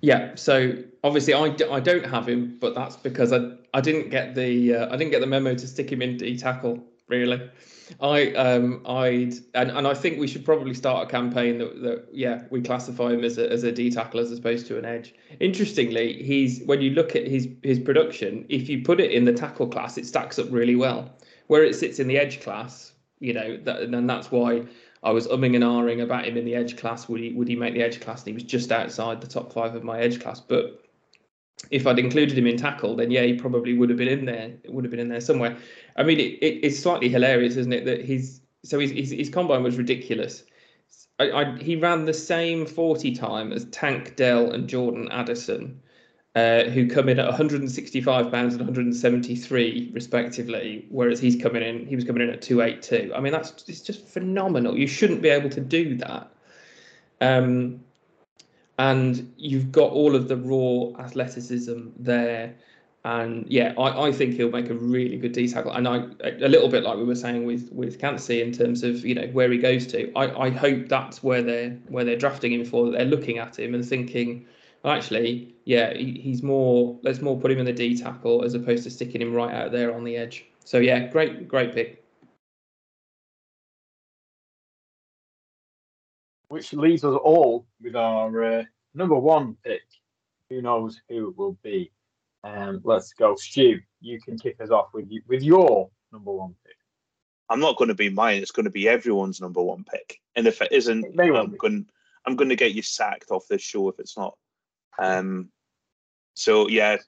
[0.00, 4.34] Yeah, so obviously I, I don't have him, but that's because I I didn't get
[4.34, 7.50] the uh, I didn't get the memo to stick him in D tackle really.
[8.00, 12.08] I um I'd and, and I think we should probably start a campaign that, that
[12.12, 15.14] yeah we classify him as a as a D tackle as opposed to an edge.
[15.40, 19.32] Interestingly, he's when you look at his his production, if you put it in the
[19.32, 21.10] tackle class, it stacks up really well.
[21.48, 24.62] Where it sits in the edge class, you know, that, and that's why
[25.02, 27.08] I was umming and ahhing about him in the edge class.
[27.08, 28.20] Would he would he make the edge class?
[28.20, 30.84] And he was just outside the top five of my edge class, but
[31.70, 34.52] if I'd included him in tackle, then yeah, he probably would have been in there.
[34.64, 35.56] It would have been in there somewhere.
[35.96, 37.84] I mean, it, it, it's slightly hilarious, isn't it?
[37.84, 40.44] That he's so his his, his combine was ridiculous.
[41.18, 45.80] I, I, he ran the same 40 time as Tank Dell and Jordan Addison,
[46.36, 51.96] uh, who come in at 165 pounds and 173 respectively, whereas he's coming in he
[51.96, 53.12] was coming in at 282.
[53.14, 54.78] I mean, that's it's just phenomenal.
[54.78, 56.30] You shouldn't be able to do that.
[57.20, 57.80] Um,
[58.78, 62.54] and you've got all of the raw athleticism there.
[63.04, 65.72] And yeah, I, I think he'll make a really good D tackle.
[65.72, 69.04] And I a little bit like we were saying with with Kancey in terms of
[69.04, 70.12] you know where he goes to.
[70.14, 72.86] I, I hope that's where they're where they're drafting him for.
[72.86, 74.46] That they're looking at him and thinking,
[74.84, 76.98] actually, yeah, he, he's more.
[77.02, 79.72] Let's more put him in the D tackle as opposed to sticking him right out
[79.72, 80.46] there on the edge.
[80.64, 82.00] So yeah, great great pick.
[86.50, 88.64] which leaves us all with our uh,
[88.94, 89.82] number one pick.
[90.50, 91.92] Who knows who it will be?
[92.42, 93.78] Um, let's go, Stu.
[94.00, 96.74] You can kick us off with you with your number one pick.
[97.48, 98.42] I'm not going to be mine.
[98.42, 100.20] It's going to be everyone's number one pick.
[100.34, 101.86] And if it isn't, it I'm going.
[102.26, 104.36] I'm going to get you sacked off this show if it's not.
[105.00, 105.48] Um,
[106.34, 106.98] so yeah,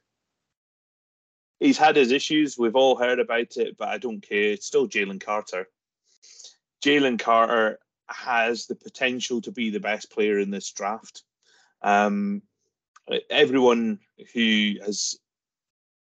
[1.61, 2.59] he's had his issues.
[2.59, 4.53] We've all heard about it, but I don't care.
[4.53, 5.69] It's still Jalen Carter.
[6.85, 7.79] Jalen Carter
[8.09, 11.23] has the potential to be the best player in this draft.
[11.83, 12.43] Um,
[13.31, 13.99] everyone
[14.35, 15.17] who has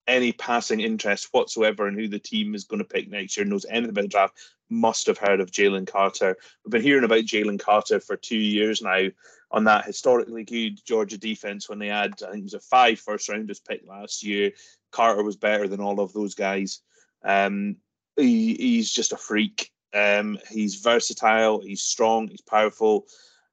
[0.08, 3.66] any passing interest whatsoever in who the team is going to pick next year knows
[3.68, 4.34] anything about the draft
[4.68, 6.36] must have heard of Jalen Carter.
[6.64, 9.08] We've been hearing about Jalen Carter for two years now
[9.50, 12.98] on that historically good Georgia defense when they had, I think it was a five
[12.98, 14.52] first rounders pick last year.
[14.90, 16.80] Carter was better than all of those guys.
[17.24, 17.76] Um,
[18.16, 19.70] he, he's just a freak.
[19.94, 21.60] Um, he's versatile.
[21.60, 22.28] He's strong.
[22.28, 23.06] He's powerful.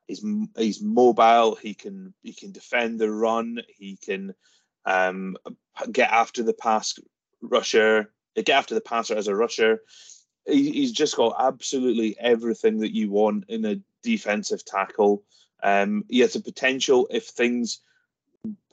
[0.08, 0.26] He's
[0.58, 1.56] he's mobile.
[1.56, 3.62] He can he can defend the run.
[3.68, 4.34] He can
[4.86, 5.38] um,
[5.92, 6.98] get after the pass
[7.42, 8.12] rusher.
[8.36, 9.82] Get after the passer as a rusher.
[10.46, 15.24] He, he's just got absolutely everything that you want in a defensive tackle.
[15.64, 17.80] Um, he has the potential if things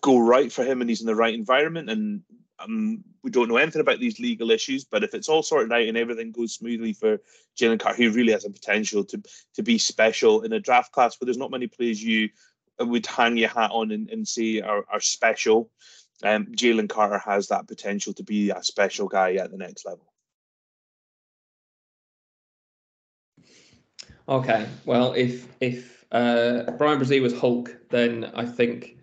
[0.01, 2.23] go right for him and he's in the right environment and
[2.59, 5.83] um, we don't know anything about these legal issues, but if it's all sorted out
[5.83, 7.19] and everything goes smoothly for
[7.59, 9.23] Jalen Carter, he really has a potential to
[9.55, 12.29] to be special in a draft class where there's not many players you
[12.79, 15.71] would hang your hat on and, and say are, are special.
[16.23, 20.07] Um, Jalen Carter has that potential to be a special guy at the next level.
[24.29, 28.99] Okay, well, if if uh, Bryan Bresee was Hulk, then I think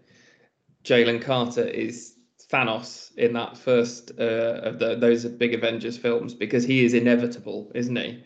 [0.83, 2.15] Jalen Carter is
[2.51, 7.71] Thanos in that first uh, of the, those big Avengers films because he is inevitable,
[7.75, 8.23] isn't he?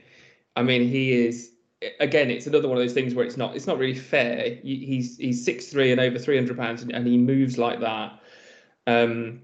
[0.55, 1.51] I mean, he is.
[1.99, 4.59] Again, it's another one of those things where it's not it's not really fair.
[4.61, 8.19] He's he's six three and over three hundred pounds, and he moves like that.
[8.85, 9.41] Um,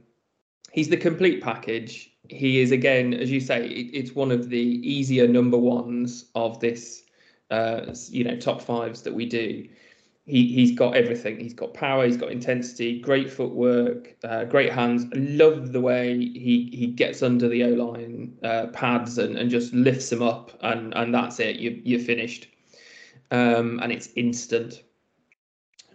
[0.72, 2.12] he's the complete package.
[2.30, 6.60] He is again, as you say, it, it's one of the easier number ones of
[6.60, 7.04] this,
[7.52, 9.68] uh, you know, top fives that we do
[10.28, 11.40] he he's got everything.
[11.40, 12.06] He's got power.
[12.06, 13.00] He's got intensity.
[13.00, 14.16] Great footwork.
[14.24, 15.06] Uh, great hands.
[15.14, 19.74] love the way he he gets under the O line uh, pads and, and just
[19.74, 21.56] lifts them up, and and that's it.
[21.56, 22.50] You you're finished,
[23.32, 24.84] um, and it's instant.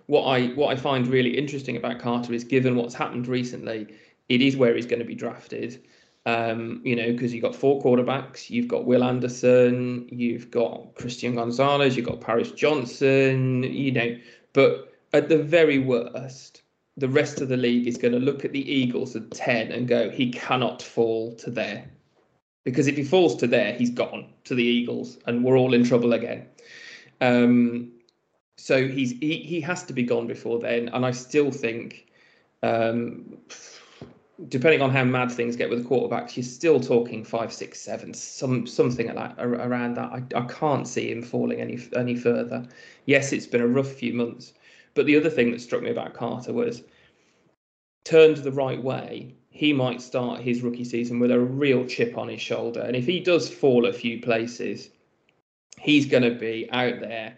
[0.07, 3.87] What I what I find really interesting about Carter is, given what's happened recently,
[4.31, 5.85] it is where he's going to be drafted.
[6.25, 11.35] Um, you know, because you've got four quarterbacks, you've got Will Anderson, you've got Christian
[11.35, 14.17] Gonzalez, you've got Paris Johnson, you know,
[14.53, 16.63] but at the very worst,
[16.97, 19.89] the rest of the league is going to look at the Eagles at 10 and
[19.89, 21.91] go, he cannot fall to there.
[22.65, 25.85] Because if he falls to there, he's gone to the Eagles and we're all in
[25.85, 26.47] trouble again.
[27.21, 27.93] Um,
[28.57, 30.89] so he's he, he has to be gone before then.
[30.91, 32.07] And I still think
[32.63, 33.39] um,
[34.49, 38.15] depending on how mad things get with the quarterbacks, you're still talking five, six, seven,
[38.15, 40.13] some something like around that.
[40.13, 42.67] I, I can't see him falling any any further.
[43.07, 44.55] Yes, it's been a rough few months,
[44.95, 46.83] but the other thing that struck me about Carter was
[48.05, 49.35] turned the right way.
[49.51, 53.07] He might start his rookie season with a real chip on his shoulder, and if
[53.07, 54.89] he does fall a few places,
[55.79, 57.37] he's going to be out there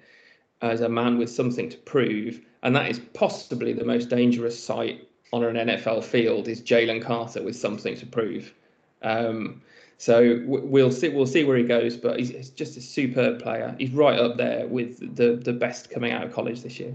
[0.62, 5.08] as a man with something to prove, and that is possibly the most dangerous sight
[5.34, 8.54] on an NFL field is Jalen Carter with something to prove.
[9.02, 9.60] Um,
[9.98, 11.08] so we'll see.
[11.08, 13.74] We'll see where he goes, but he's, just a superb player.
[13.78, 16.94] He's right up there with the the best coming out of college this year.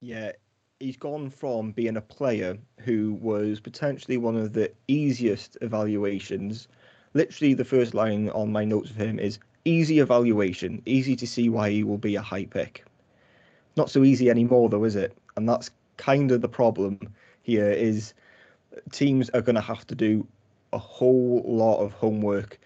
[0.00, 0.32] Yeah,
[0.78, 6.68] he's gone from being a player who was potentially one of the easiest evaluations.
[7.14, 11.48] Literally, the first line on my notes of him is easy evaluation, easy to see
[11.48, 12.84] why he will be a high pick
[13.78, 15.16] not so easy anymore, though, is it?
[15.36, 16.98] And that's kind of the problem
[17.42, 17.70] here.
[17.70, 18.12] Is
[18.92, 20.26] teams are going to have to do
[20.72, 22.58] a whole lot of homework,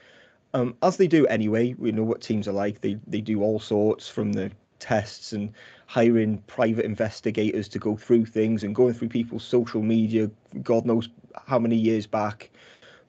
[0.54, 1.74] um, as they do anyway.
[1.78, 2.80] We know what teams are like.
[2.80, 5.52] They they do all sorts from the tests and
[5.86, 10.28] hiring private investigators to go through things and going through people's social media.
[10.62, 11.08] God knows
[11.46, 12.50] how many years back.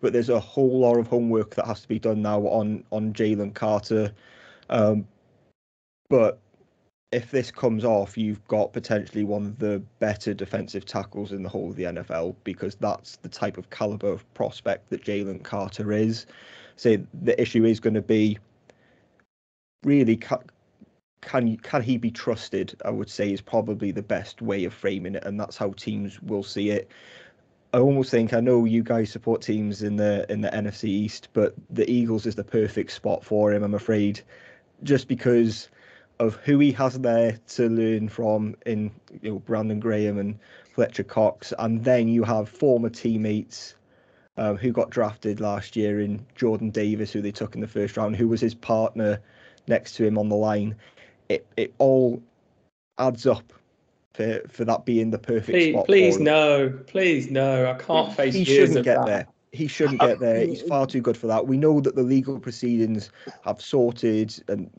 [0.02, 3.14] But there's a whole lot of homework that has to be done now on on
[3.14, 4.12] Jalen Carter.
[4.70, 5.08] Um,
[6.10, 6.40] but
[7.14, 11.50] if this comes off, you've got potentially one of the better defensive tackles in the
[11.50, 15.92] whole of the NFL because that's the type of caliber of prospect that Jalen Carter
[15.92, 16.26] is.
[16.76, 18.40] So the issue is going to be
[19.84, 20.40] really can,
[21.22, 22.76] can can he be trusted?
[22.84, 26.22] I would say is probably the best way of framing it, and that's how teams
[26.22, 26.90] will see it.
[27.74, 31.30] I almost think I know you guys support teams in the in the NFC East,
[31.34, 33.64] but the Eagles is the perfect spot for him.
[33.64, 34.22] I'm afraid,
[34.84, 35.70] just because
[36.24, 40.40] of who he has there to learn from in you know Brandon Graham and
[40.74, 43.76] Fletcher Cox, and then you have former teammates
[44.38, 47.98] um, who got drafted last year in Jordan Davis, who they took in the first
[47.98, 49.20] round, who was his partner
[49.68, 50.76] next to him on the line.
[51.30, 52.22] It it all
[52.98, 53.54] adds up
[54.14, 55.86] for for that being the perfect please, spot.
[55.86, 58.34] Please no, please no, I can't face.
[58.34, 59.06] He shouldn't get that.
[59.06, 60.46] there he shouldn't get there.
[60.46, 61.48] He's far too good for that.
[61.48, 63.12] We know that the legal proceedings
[63.46, 64.70] have sorted, and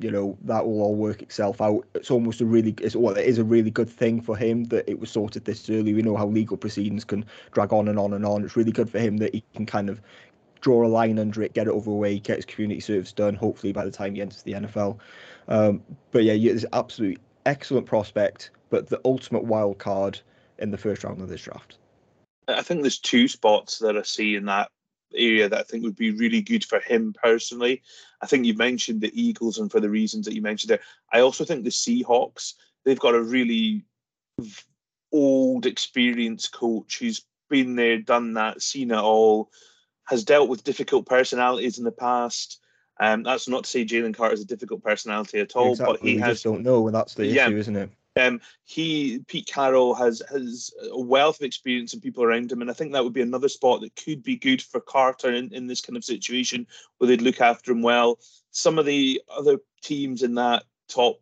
[0.00, 1.86] you know that will all work itself out.
[1.94, 4.88] It's almost a really, it's well, it is a really good thing for him that
[4.88, 5.92] it was sorted this early.
[5.92, 8.44] We know how legal proceedings can drag on and on and on.
[8.44, 10.00] It's really good for him that he can kind of
[10.62, 13.34] draw a line under it, get it over the way, get his community service done.
[13.34, 14.98] Hopefully by the time he enters the NFL.
[15.48, 15.82] Um,
[16.12, 20.18] but yeah, it's absolutely excellent prospect, but the ultimate wild card
[20.58, 21.76] in the first round of this draft.
[22.48, 24.70] I think there's two spots that I see in that
[25.14, 27.82] area that I think would be really good for him personally.
[28.20, 30.80] I think you mentioned the Eagles, and for the reasons that you mentioned there,
[31.12, 32.54] I also think the Seahawks.
[32.84, 33.84] They've got a really
[35.12, 39.50] old, experienced coach who's been there, done that, seen it all,
[40.04, 42.60] has dealt with difficult personalities in the past.
[43.00, 45.96] Um, that's not to say Jalen Carter is a difficult personality at all, exactly.
[45.96, 46.34] but he we has.
[46.34, 47.90] Just don't know, and that's the yeah, issue, isn't it?
[48.16, 52.70] Um, he Pete Carroll has has a wealth of experience and people around him, and
[52.70, 55.66] I think that would be another spot that could be good for Carter in, in
[55.66, 56.66] this kind of situation
[56.98, 58.18] where they'd look after him well.
[58.52, 61.20] Some of the other teams in that top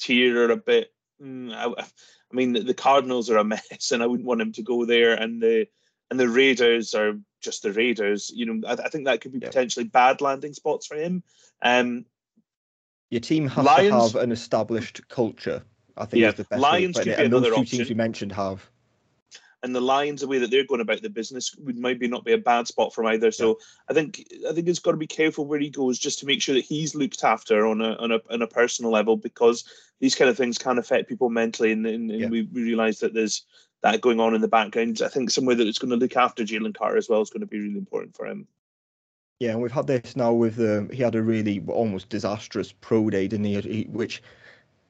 [0.00, 0.92] tier are a bit.
[1.22, 4.52] Mm, I, I mean, the, the Cardinals are a mess, and I wouldn't want him
[4.52, 5.14] to go there.
[5.14, 5.68] And the
[6.10, 8.30] and the Raiders are just the Raiders.
[8.34, 9.48] You know, I, I think that could be yeah.
[9.48, 11.22] potentially bad landing spots for him.
[11.62, 12.06] Um,
[13.10, 15.62] Your team has Lions, to have an established culture.
[15.98, 17.78] I think yeah, is the best Lions way could be another option.
[17.78, 18.68] Teams you mentioned have.
[19.64, 22.32] And the Lions, the way that they're going about the business, would maybe not be
[22.32, 23.32] a bad spot for either.
[23.32, 23.54] So yeah.
[23.90, 26.40] I think I think he's got to be careful where he goes, just to make
[26.40, 29.64] sure that he's looked after on a on a on a personal level, because
[29.98, 32.28] these kind of things can affect people mentally, and, and, and yeah.
[32.28, 33.44] we, we realise that there's
[33.82, 35.02] that going on in the background.
[35.04, 37.40] I think somewhere that it's going to look after Jalen Carter as well is going
[37.40, 38.46] to be really important for him.
[39.40, 42.72] Yeah, and we've had this now with the um, he had a really almost disastrous
[42.72, 43.88] pro day, didn't he?
[43.90, 44.22] Which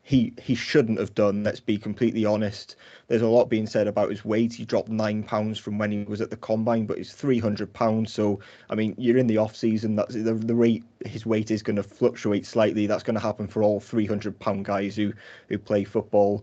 [0.08, 1.44] he he shouldn't have done.
[1.44, 2.76] Let's be completely honest.
[3.08, 4.54] There's a lot being said about his weight.
[4.54, 8.10] He dropped nine pounds from when he was at the combine, but he's 300 pounds.
[8.10, 8.40] So
[8.70, 9.96] I mean, you're in the off season.
[9.96, 10.82] That's the the rate.
[11.04, 12.86] His weight is going to fluctuate slightly.
[12.86, 15.12] That's going to happen for all 300 pound guys who
[15.50, 16.42] who play football.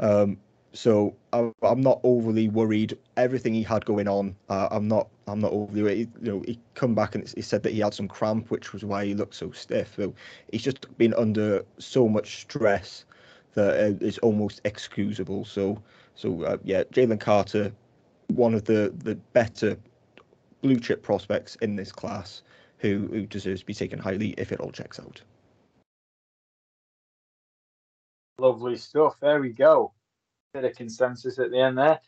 [0.00, 0.36] Um,
[0.74, 2.98] so I'm not overly worried.
[3.16, 5.08] Everything he had going on, uh, I'm not.
[5.28, 5.82] I'm not overly.
[5.82, 6.10] Worried.
[6.20, 8.84] You know, he come back and he said that he had some cramp, which was
[8.84, 9.94] why he looked so stiff.
[9.96, 10.12] So
[10.50, 13.04] he's just been under so much stress
[13.54, 15.44] that uh, it's almost excusable.
[15.44, 15.80] So,
[16.16, 17.72] so uh, yeah, Jalen Carter,
[18.26, 19.78] one of the the better
[20.60, 22.42] blue chip prospects in this class,
[22.78, 25.22] who who deserves to be taken highly if it all checks out.
[28.38, 29.14] Lovely stuff.
[29.20, 29.92] There we go
[30.54, 32.00] bit of consensus at the end there.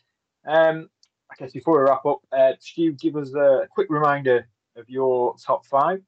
[0.47, 0.89] Um,
[1.29, 5.35] I guess before we wrap up, uh, Stu, give us a quick reminder of your
[5.37, 6.01] top five.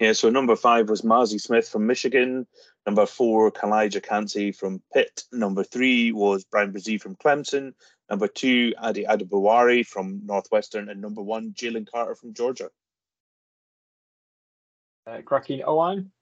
[0.00, 2.46] Yeah, so number five was Mazi Smith from Michigan.
[2.86, 5.24] Number four, Calijah Kancey from Pitt.
[5.32, 7.74] Number three was Bryan Bresee from Clemson.
[8.08, 10.88] Number two, Ade Adebawore from Northwestern.
[10.88, 12.70] And number one, Jalen Carter from Georgia.
[15.06, 16.12] Uh, cracking Owen?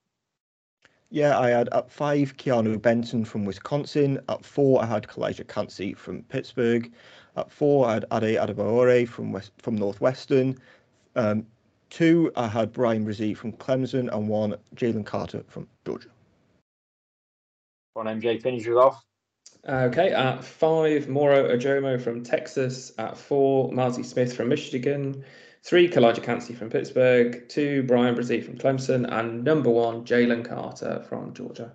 [1.09, 4.19] Yeah, I had at five Keanu Benton from Wisconsin.
[4.27, 6.91] At four, I had Calijah Kancey from Pittsburgh.
[7.37, 10.57] At four, I had Ade Adebawore from West, from Northwestern.
[11.15, 11.45] Um,
[11.89, 16.09] two, I had Bryan Bresee from Clemson, and one Jalen Carter from Georgia.
[17.93, 19.03] One MJ finishes off.
[19.67, 22.91] Okay, at five, Moro Ojomo from Texas.
[22.97, 25.23] At four, Mazi Smith from Michigan.
[25.67, 27.45] Three, Calijah Kancey from Pittsburgh.
[27.49, 29.05] Two, Bryan Bresee from Clemson.
[29.11, 31.73] And number one, Jalen Carter from Georgia.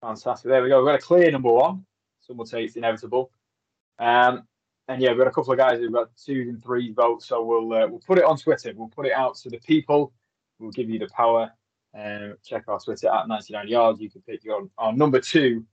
[0.00, 0.48] Fantastic.
[0.48, 0.78] There we go.
[0.78, 1.84] We've got a clear number one.
[2.20, 3.32] Some will say it's inevitable.
[3.98, 4.46] Um,
[4.86, 7.26] and yeah, we've got a couple of guys who've got two and three votes.
[7.26, 8.72] So we'll uh, we'll put it on Twitter.
[8.72, 10.12] We'll put it out to the people.
[10.60, 11.50] We'll give you the power.
[11.92, 14.00] Um, check our Twitter at 99 yards.
[14.00, 15.64] You can pick your our number two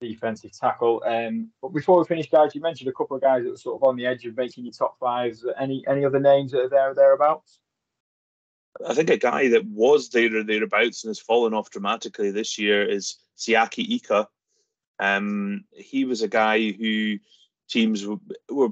[0.00, 1.02] defensive tackle.
[1.04, 3.80] Um, but before we finish, guys, you mentioned a couple of guys that were sort
[3.80, 5.44] of on the edge of making your top fives.
[5.58, 7.60] Any any other names that are there or thereabouts?
[8.86, 12.58] I think a guy that was there or thereabouts and has fallen off dramatically this
[12.58, 14.28] year is Siaki Ika.
[15.00, 17.18] Um, he was a guy who
[17.68, 18.18] teams were,
[18.48, 18.68] were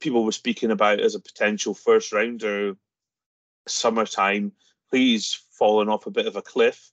[0.00, 2.76] people were speaking about as a potential first rounder
[3.66, 4.52] summertime.
[4.90, 6.90] He's fallen off a bit of a cliff.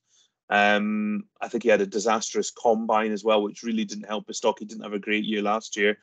[0.50, 4.38] Um, I think he had a disastrous combine as well, which really didn't help his
[4.38, 4.60] stock.
[4.60, 5.98] He didn't have a great year last year.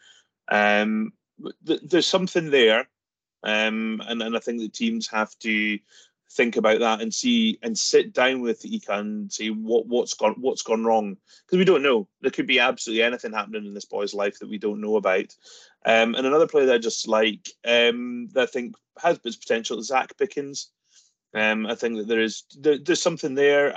[0.51, 1.13] Um,
[1.67, 2.89] th- there's something there,
[3.45, 5.79] um, and and I think the teams have to
[6.33, 10.35] think about that and see and sit down with Ika and see what what's gone
[10.39, 11.17] what's gone wrong
[11.47, 12.09] because we don't know.
[12.21, 15.35] There could be absolutely anything happening in this boy's life that we don't know about.
[15.85, 19.91] Um, and another player that I just like um, that I think has potential is
[19.91, 20.71] Zacch Pickens.
[21.35, 23.75] Um, I think that there is there, there's something there.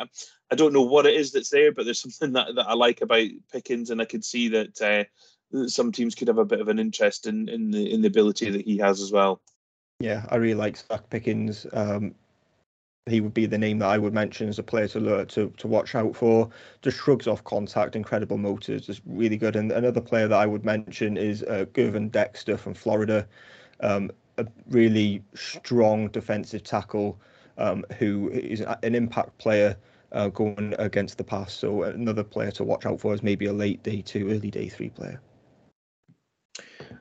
[0.52, 3.02] I don't know what it is that's there, but there's something that, that I like
[3.02, 6.68] about Pickens, and I could see that uh, some teams could have a bit of
[6.68, 9.42] an interest in in the in the ability that he has as well.
[10.00, 11.66] Yeah, I really like Zacch Pickens.
[11.72, 12.16] Um,
[13.08, 15.54] he would be the name that I would mention as a player to learn, to
[15.58, 16.50] to watch out for.
[16.82, 19.56] Just shrugs off contact, incredible motors, is really good.
[19.56, 23.28] And another player that I would mention is uh, Gervon Dexter from Florida,
[23.82, 27.20] um, a really strong defensive tackle
[27.58, 29.78] um, who is an impact player
[30.12, 31.54] uh, going against the pass.
[31.54, 34.70] So another player to watch out for is maybe a late day two, early day
[34.70, 35.22] three player.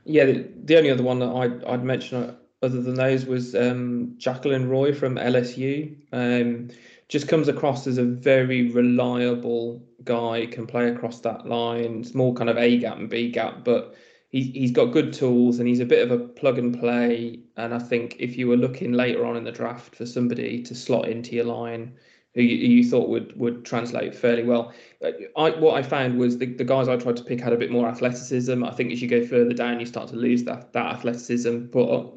[0.05, 3.55] Yeah, the, the only other one that I'd, I'd mention uh, other than those was
[3.55, 5.97] um, Jaquelin Roy from LSU.
[6.13, 6.69] Um,
[7.09, 12.05] just comes across as a very reliable guy, can play across that line.
[12.15, 13.95] More kind of A gap and B gap, but
[14.31, 17.41] he's he's got good tools and he's a bit of a plug and play.
[17.57, 20.75] And I think if you were looking later on in the draft for somebody to
[20.75, 21.95] slot into your line,
[22.35, 24.73] who you, you thought would would translate fairly well.
[25.05, 27.57] Uh, I, what I found was the, the guys I tried to pick had a
[27.57, 28.65] bit more athleticism.
[28.65, 31.67] I think as you go further down, you start to lose that that athleticism.
[31.67, 32.13] But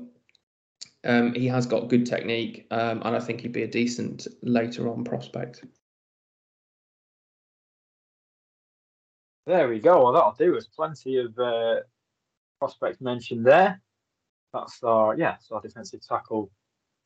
[1.03, 4.89] um, he has got good technique, um, and I think he'd be a decent later
[4.89, 5.63] on prospect.
[9.45, 10.03] There we go.
[10.03, 10.51] Well, that'll do.
[10.51, 11.76] There's plenty of uh,
[12.59, 13.82] prospects mentioned there.
[14.53, 16.51] That's our yeah, so our defensive tackle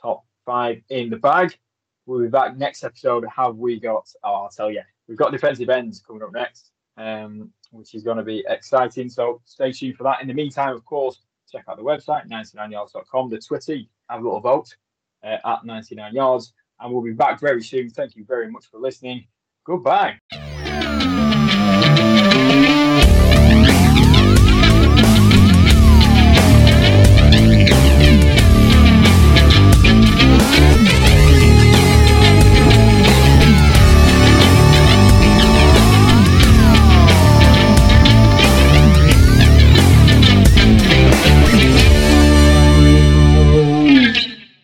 [0.02, 1.58] top five in the bag.
[2.06, 3.26] We'll be back next episode.
[3.36, 4.08] Have we got?
[4.24, 4.82] Oh, I'll tell you.
[5.08, 9.10] We've got defensive ends coming up next, um, which is going to be exciting.
[9.10, 10.22] So stay tuned for that.
[10.22, 11.22] In the meantime, of course,
[11.52, 13.78] check out the website 99yards.com, the Twitter,
[14.10, 14.76] have a little vote
[15.24, 17.90] uh, at 99yards, and we'll be back very soon.
[17.90, 19.26] Thank you very much for listening.
[19.66, 20.18] Goodbye.